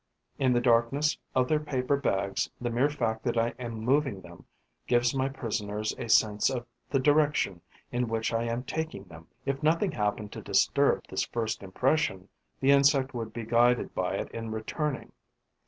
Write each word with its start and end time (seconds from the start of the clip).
In 0.39 0.51
the 0.53 0.59
darkness 0.61 1.15
of 1.35 1.47
their 1.47 1.59
paper 1.59 1.95
bags, 1.95 2.49
the 2.59 2.71
mere 2.71 2.89
fact 2.89 3.23
that 3.23 3.37
I 3.37 3.49
am 3.59 3.75
moving 3.81 4.21
them 4.21 4.45
gives 4.87 5.13
my 5.13 5.29
prisoners 5.29 5.93
a 5.99 6.09
sense 6.09 6.49
of 6.49 6.65
the 6.89 6.97
direction 6.97 7.61
in 7.91 8.07
which 8.07 8.33
I 8.33 8.45
am 8.45 8.63
taking 8.63 9.03
them. 9.03 9.27
If 9.45 9.61
nothing 9.61 9.91
happened 9.91 10.31
to 10.31 10.41
disturb 10.41 11.05
this 11.07 11.27
first 11.27 11.61
impression, 11.61 12.29
the 12.59 12.71
insect 12.71 13.13
would 13.13 13.31
be 13.31 13.45
guided 13.45 13.93
by 13.93 14.15
it 14.15 14.31
in 14.31 14.49
returning. 14.49 15.11